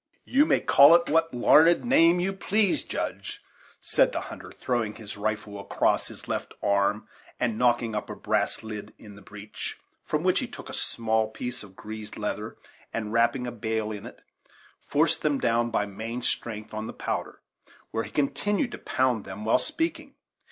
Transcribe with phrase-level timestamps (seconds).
[0.25, 3.39] "You may call it by what larned name you please, Judge,"
[3.79, 7.07] said the hunter, throwing his rifle across his left arm,
[7.39, 11.27] and knocking up a brass lid in the breech, from which he took a small
[11.27, 12.57] piece of greased leather
[12.91, 14.23] and, wrapping a bail in it,
[14.87, 17.39] forced them down by main strength on the powder,
[17.91, 20.15] where he continued to pound them while speaking.